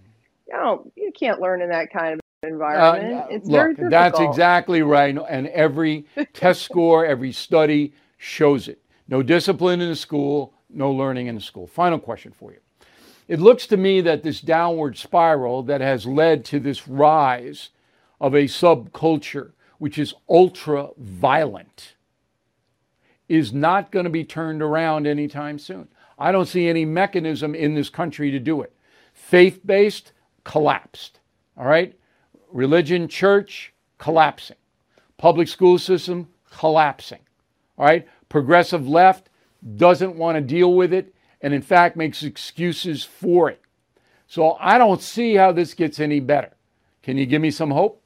[0.48, 3.14] you know, you can't learn in that kind of environment.
[3.14, 3.90] Uh, it's look, very.
[3.90, 5.18] That's exactly right.
[5.30, 8.82] And every test score, every study shows it.
[9.08, 11.68] No discipline in the school, no learning in the school.
[11.68, 12.60] Final question for you.
[13.28, 17.70] It looks to me that this downward spiral that has led to this rise
[18.22, 21.96] of a subculture, which is ultra violent,
[23.28, 25.88] is not going to be turned around anytime soon.
[26.18, 28.74] I don't see any mechanism in this country to do it.
[29.14, 30.12] Faith based,
[30.44, 31.20] collapsed.
[31.58, 31.98] All right?
[32.56, 34.56] Religion, church, collapsing.
[35.18, 37.20] Public school system, collapsing.
[37.78, 38.08] All right?
[38.30, 39.30] Progressive left,
[39.76, 43.62] doesn't want to deal with it, and in fact makes excuses for it.
[44.28, 46.52] So I don't see how this gets any better.
[47.04, 48.02] Can you give me some hope?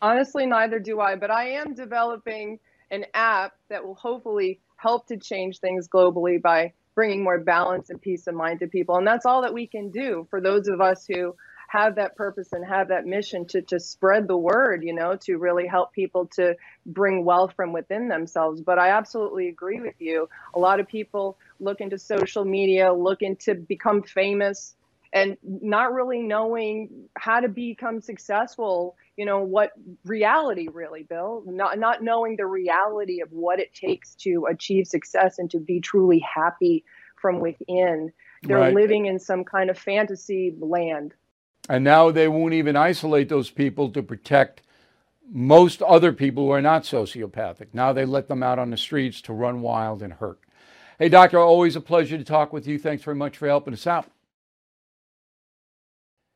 [0.00, 2.60] Honestly, neither do I, but I am developing
[2.92, 8.00] an app that will hopefully help to change things globally by bringing more balance and
[8.00, 8.96] peace of mind to people.
[8.96, 11.34] And that's all that we can do for those of us who
[11.74, 15.36] have that purpose and have that mission to to spread the word, you know, to
[15.36, 16.54] really help people to
[16.86, 18.60] bring wealth from within themselves.
[18.60, 20.28] But I absolutely agree with you.
[20.54, 24.76] A lot of people look into social media, looking to become famous
[25.12, 29.70] and not really knowing how to become successful you know what
[30.04, 35.38] reality really bill not not knowing the reality of what it takes to achieve success
[35.38, 36.84] and to be truly happy
[37.14, 38.74] from within they're right.
[38.74, 41.14] living in some kind of fantasy land
[41.68, 44.62] and now they won't even isolate those people to protect
[45.30, 47.68] most other people who are not sociopathic.
[47.72, 50.38] Now they let them out on the streets to run wild and hurt.
[50.98, 52.78] Hey, Doctor, always a pleasure to talk with you.
[52.78, 54.10] Thanks very much for helping us out.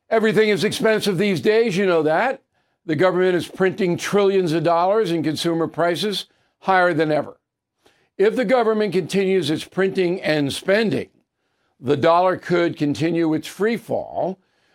[0.09, 2.41] Everything is expensive these days, you know that.
[2.85, 6.25] The government is printing trillions of dollars and consumer prices
[6.61, 7.39] higher than ever.
[8.17, 11.09] If the government continues its printing and spending,
[11.79, 14.39] the dollar could continue its free fall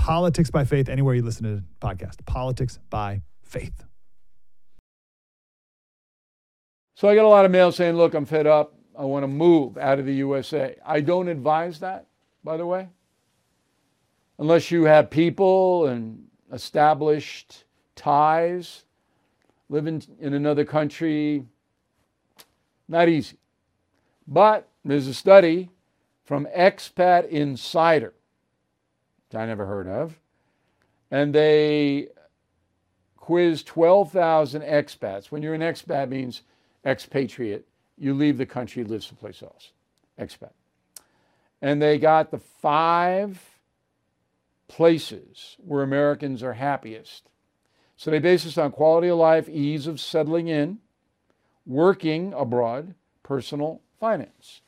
[0.00, 2.24] Politics by Faith, anywhere you listen to the podcast.
[2.26, 3.84] Politics by Faith.
[6.94, 8.74] So I get a lot of mail saying, look, I'm fed up.
[8.98, 10.76] I want to move out of the USA.
[10.84, 12.06] I don't advise that,
[12.44, 12.88] by the way
[14.40, 18.84] unless you have people and established ties,
[19.68, 21.44] living in another country,
[22.88, 23.36] not easy.
[24.26, 25.70] But there's a study
[26.24, 28.14] from Expat Insider,
[29.34, 30.18] I never heard of,
[31.10, 32.08] and they
[33.16, 35.26] quizzed 12,000 expats.
[35.26, 36.42] When you're an expat, means
[36.84, 37.66] expatriate.
[37.96, 39.70] You leave the country, live someplace else.
[40.18, 40.52] Expat.
[41.62, 43.40] And they got the five
[44.66, 47.28] places where Americans are happiest.
[47.96, 50.78] So they base this on quality of life, ease of settling in,
[51.66, 54.62] working abroad, personal finance.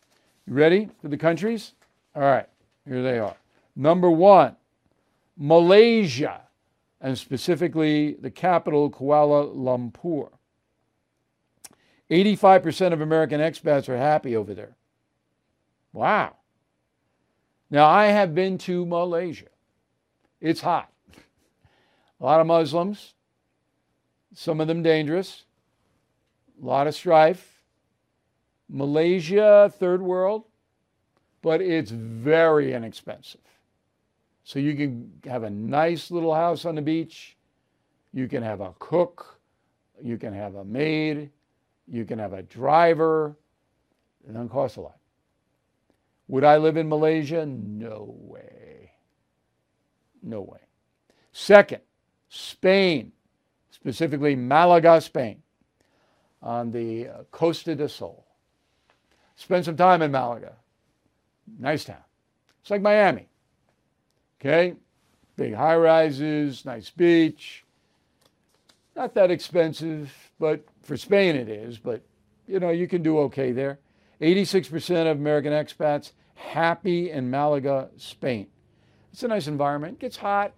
[0.47, 1.73] You ready for the countries?
[2.15, 2.49] All right,
[2.87, 3.37] here they are.
[3.75, 4.57] Number one,
[5.37, 6.43] Malaysia,
[7.01, 10.31] and specifically the capital, Kuala Lumpur.
[12.11, 14.77] 85% of American expats are happy over there.
[15.93, 16.37] Wow.
[17.71, 19.47] Now, I have been to Malaysia.
[20.41, 20.93] It's hot.
[22.21, 23.15] A lot of Muslims,
[24.35, 25.45] some of them dangerous,
[26.63, 27.63] a lot of strife.
[28.69, 30.45] Malaysia, third world,
[31.43, 33.41] but it's very inexpensive.
[34.45, 37.37] So you can have a nice little house on the beach.
[38.13, 39.41] You can have a cook.
[40.03, 41.31] You can have a maid.
[41.87, 43.37] You can have a driver.
[44.27, 44.99] It doesn't cost a lot.
[46.29, 47.45] Would I live in Malaysia?
[47.47, 48.93] No way.
[50.23, 50.61] No way.
[51.33, 51.81] Second,
[52.29, 53.13] Spain,
[53.71, 55.43] specifically Malaga, Spain,
[56.43, 58.27] on the uh, Costa del Sol.
[59.37, 60.55] Spend some time in Malaga.
[61.59, 62.05] Nice town.
[62.61, 63.29] It's like Miami.
[64.43, 64.75] Okay?
[65.37, 67.65] Big high rises, nice beach.
[68.97, 72.03] Not that expensive, but for Spain it is, but
[72.49, 73.79] you know, you can do okay there.
[74.21, 78.49] 86% of American expats happy in Malaga, Spain.
[79.13, 79.95] It's a nice environment.
[79.95, 80.53] It gets hot,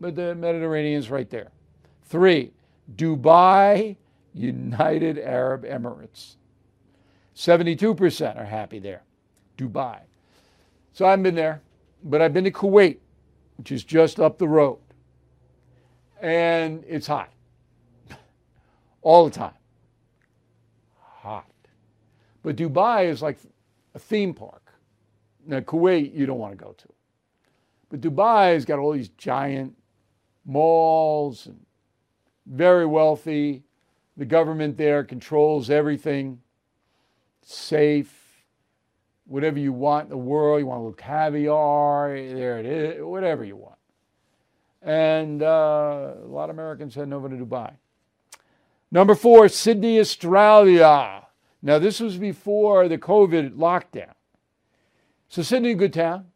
[0.00, 1.52] but the Mediterranean's right there.
[2.04, 2.52] Three,
[2.94, 3.96] Dubai,
[4.34, 6.34] United Arab Emirates.
[7.36, 9.02] 72% are happy there.
[9.56, 10.00] Dubai.
[10.92, 11.62] So I haven't been there,
[12.02, 12.98] but I've been to Kuwait,
[13.56, 14.78] which is just up the road.
[16.20, 17.30] And it's hot.
[19.02, 19.54] All the time.
[20.98, 21.50] Hot.
[22.42, 23.38] But Dubai is like
[23.94, 24.72] a theme park.
[25.46, 26.88] Now, Kuwait, you don't want to go to.
[27.90, 29.74] But Dubai's got all these giant
[30.44, 31.64] malls and
[32.46, 33.64] very wealthy.
[34.16, 36.40] The government there controls everything.
[37.42, 38.17] Safe.
[39.28, 43.44] Whatever you want in the world, you want a little caviar, there it is, whatever
[43.44, 43.78] you want.
[44.82, 47.72] And uh, a lot of Americans heading over to Dubai.
[48.90, 51.26] Number four, Sydney, Australia.
[51.62, 54.14] Now, this was before the COVID lockdown.
[55.28, 56.26] So, Sydney, good town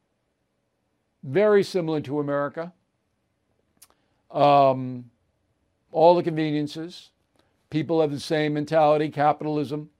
[1.23, 2.73] very similar to America.
[4.31, 5.11] Um,
[5.91, 7.11] all the conveniences.
[7.71, 9.91] People have the same mentality, capitalism.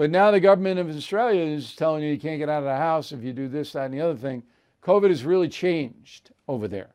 [0.00, 2.74] But now the government of Australia is telling you you can't get out of the
[2.74, 4.42] house if you do this, that, and the other thing.
[4.82, 6.94] COVID has really changed over there.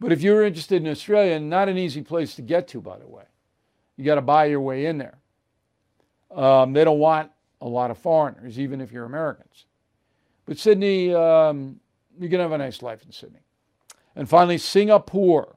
[0.00, 3.06] But if you're interested in Australia, not an easy place to get to, by the
[3.06, 3.22] way.
[3.96, 5.18] You got to buy your way in there.
[6.32, 9.66] Um, they don't want a lot of foreigners, even if you're Americans.
[10.46, 11.78] But Sydney, um,
[12.18, 13.44] you can have a nice life in Sydney.
[14.16, 15.54] And finally, Singapore.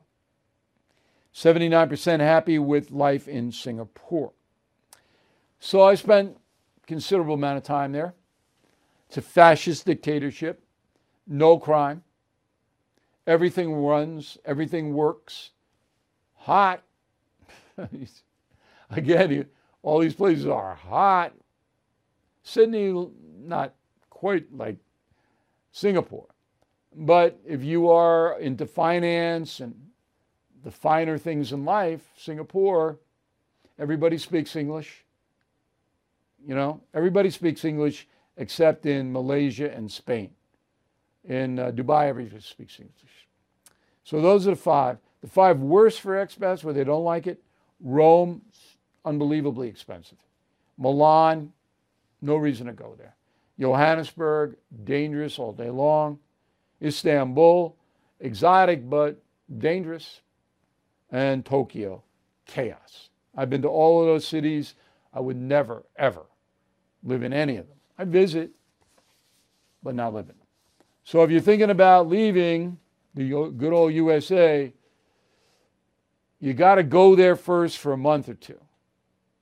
[1.33, 4.33] 79% happy with life in Singapore.
[5.59, 6.38] So I spent
[6.89, 8.15] considerable amount of time there.
[9.07, 10.63] It's a fascist dictatorship,
[11.27, 12.03] no crime.
[13.27, 15.51] Everything runs, everything works.
[16.33, 16.81] Hot.
[18.89, 19.45] Again,
[19.83, 21.33] all these places are hot.
[22.41, 23.07] Sydney,
[23.39, 23.75] not
[24.09, 24.77] quite like
[25.71, 26.25] Singapore.
[26.95, 29.75] But if you are into finance and
[30.63, 32.97] the finer things in life, Singapore,
[33.77, 35.05] everybody speaks English.
[36.45, 40.31] You know, everybody speaks English except in Malaysia and Spain.
[41.25, 43.27] In uh, Dubai, everybody speaks English.
[44.03, 44.97] So those are the five.
[45.21, 47.41] The five worst for expats where they don't like it
[47.81, 48.41] Rome,
[49.05, 50.17] unbelievably expensive.
[50.77, 51.51] Milan,
[52.21, 53.15] no reason to go there.
[53.59, 56.19] Johannesburg, dangerous all day long.
[56.81, 57.75] Istanbul,
[58.19, 59.21] exotic but
[59.57, 60.21] dangerous.
[61.11, 62.03] And Tokyo,
[62.45, 63.09] chaos.
[63.35, 64.75] I've been to all of those cities.
[65.13, 66.25] I would never, ever
[67.03, 67.77] live in any of them.
[67.97, 68.51] I visit,
[69.83, 70.47] but not live in them.
[71.03, 72.77] So if you're thinking about leaving
[73.15, 74.71] the good old USA,
[76.39, 78.59] you got to go there first for a month or two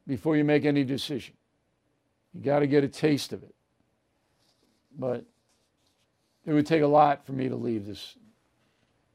[0.08, 1.36] before you make any decision.
[2.34, 3.54] You got to get a taste of it.
[4.98, 5.26] But
[6.46, 8.16] it would take a lot for me to leave this,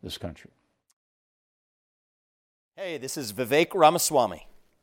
[0.03, 0.51] this country.
[2.77, 4.47] Hey, this is Vivek Ramaswamy.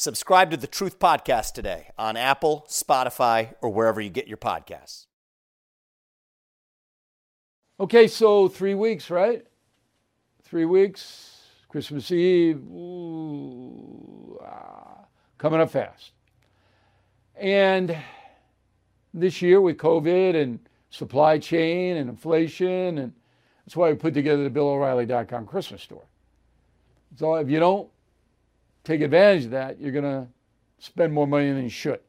[0.00, 5.04] Subscribe to the Truth Podcast today on Apple, Spotify, or wherever you get your podcasts.
[7.78, 9.46] Okay, so three weeks, right?
[10.42, 15.04] Three weeks, Christmas Eve, ooh, ah,
[15.36, 16.12] coming up fast.
[17.36, 17.94] And
[19.12, 23.12] this year with COVID and supply chain and inflation, and
[23.66, 26.06] that's why we put together the BillO'Reilly.com Christmas store.
[27.18, 27.90] So if you don't
[28.84, 30.26] take advantage of that, you're going to
[30.78, 32.00] spend more money than you should.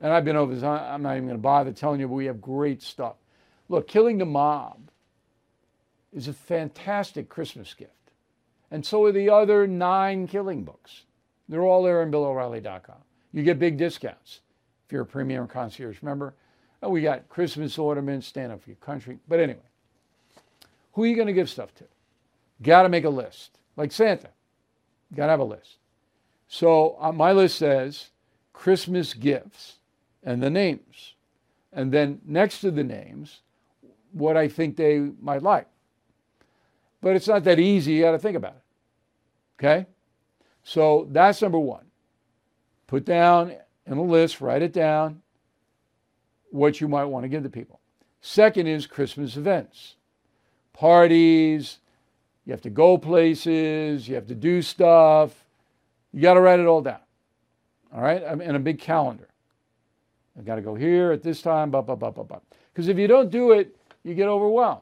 [0.00, 0.62] And I've been over this.
[0.62, 3.16] I'm not even going to bother telling you, but we have great stuff.
[3.68, 4.90] Look, Killing the Mob
[6.12, 7.92] is a fantastic Christmas gift.
[8.70, 11.04] And so are the other nine killing books.
[11.48, 12.96] They're all there on BillO'Reilly.com.
[13.32, 14.40] You get big discounts
[14.86, 16.34] if you're a premium concierge member.
[16.80, 19.18] And we got Christmas ornaments, stand up for your country.
[19.26, 19.58] But anyway,
[20.92, 21.84] who are you going to give stuff to?
[22.62, 24.28] Got to make a list, like Santa.
[25.14, 25.78] Got to have a list.
[26.48, 28.10] So uh, my list says
[28.52, 29.76] Christmas gifts
[30.22, 31.14] and the names.
[31.72, 33.40] And then next to the names,
[34.12, 35.68] what I think they might like.
[37.00, 37.92] But it's not that easy.
[37.92, 38.62] You got to think about it.
[39.58, 39.86] Okay?
[40.62, 41.84] So that's number one.
[42.86, 43.54] Put down
[43.86, 45.22] in a list, write it down,
[46.50, 47.80] what you might want to give to people.
[48.20, 49.96] Second is Christmas events,
[50.72, 51.78] parties,
[52.48, 55.34] you have to go places, you have to do stuff.
[56.14, 57.00] You got to write it all down.
[57.94, 58.22] All right?
[58.22, 59.28] And a big calendar.
[60.38, 62.40] I got to go here at this time, blah, blah, blah, blah, blah.
[62.72, 64.80] Because if you don't do it, you get overwhelmed.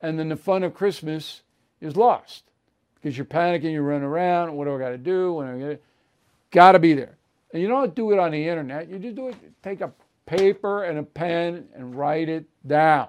[0.00, 1.42] And then the fun of Christmas
[1.82, 2.44] is lost
[2.94, 5.34] because you're panicking, you run around, what do I got to do?
[5.34, 5.84] When I get
[6.52, 7.18] Got to be there.
[7.52, 8.88] And you don't do it on the internet.
[8.88, 9.92] You just do it, take a
[10.24, 13.08] paper and a pen and write it down.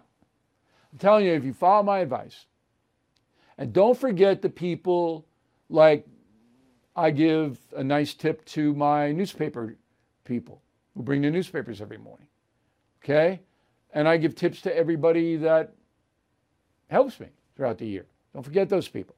[0.92, 2.46] I'm telling you, if you follow my advice,
[3.58, 5.26] and don't forget the people
[5.70, 6.08] like
[6.96, 9.76] I give a nice tip to my newspaper
[10.24, 10.62] people
[10.96, 12.28] who bring the newspapers every morning.
[13.04, 13.42] Okay?
[13.94, 15.74] And I give tips to everybody that
[16.90, 18.06] helps me throughout the year.
[18.34, 19.16] Don't forget those people.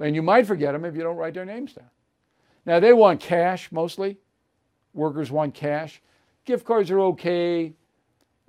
[0.00, 1.90] And you might forget them if you don't write their names down.
[2.64, 4.18] Now, they want cash mostly.
[4.94, 6.02] Workers want cash.
[6.44, 7.74] Gift cards are okay.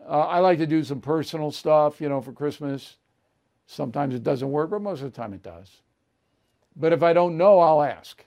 [0.07, 2.97] Uh, I like to do some personal stuff, you know, for Christmas.
[3.71, 5.83] Sometimes it doesn't work, but most of the time it does.
[6.75, 8.25] But if I don't know, I'll ask.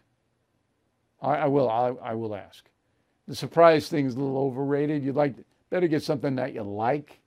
[1.20, 1.68] I, I will.
[1.68, 2.64] I, I, will ask.
[3.26, 5.02] The surprise thing is a little overrated.
[5.02, 5.34] You'd like
[5.68, 7.18] better get something that you like.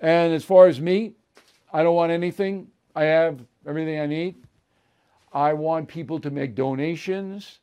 [0.00, 1.12] And as far as me,
[1.72, 2.66] I don't want anything.
[2.96, 4.34] I have everything I need.
[5.32, 7.60] I want people to make donations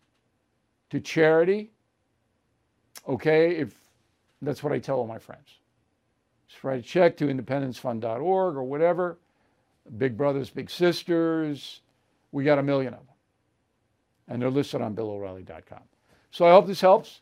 [0.92, 1.72] to charity.
[3.06, 3.76] Okay, if
[4.42, 5.60] that's what I tell all my friends.
[6.48, 9.18] Just write a check to independencefund.org or whatever.
[9.98, 11.82] Big Brothers, Big Sisters.
[12.32, 13.16] We got a million of them.
[14.28, 15.84] And they're listed on BillO'Reilly.com.
[16.32, 17.22] So I hope this helps.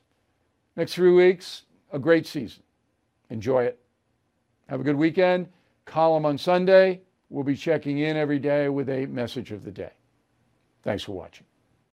[0.75, 2.63] Next three weeks, a great season.
[3.29, 3.79] Enjoy it.
[4.69, 5.49] Have a good weekend.
[5.85, 7.01] Column on Sunday.
[7.29, 9.91] We'll be checking in every day with a message of the day.
[10.83, 11.45] Thanks for watching.